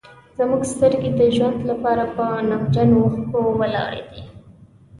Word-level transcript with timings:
زموږ 0.37 0.61
سترګې 0.73 1.09
د 1.19 1.21
ژوند 1.35 1.59
لپاره 1.71 2.03
په 2.15 2.25
نمجنو 2.49 2.97
اوښکو 3.03 3.41
ولاړې 3.61 4.03
دي. 4.11 4.21